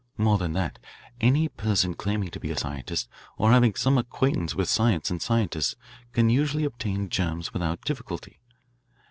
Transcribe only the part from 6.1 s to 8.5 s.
can usually obtain germs without difficulty.